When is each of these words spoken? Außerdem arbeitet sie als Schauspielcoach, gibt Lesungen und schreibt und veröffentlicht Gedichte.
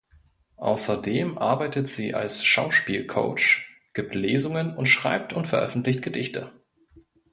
Außerdem 0.57 1.37
arbeitet 1.37 1.87
sie 1.87 2.15
als 2.15 2.43
Schauspielcoach, 2.43 3.67
gibt 3.93 4.15
Lesungen 4.15 4.75
und 4.75 4.87
schreibt 4.87 5.31
und 5.31 5.45
veröffentlicht 5.45 6.01
Gedichte. 6.01 6.51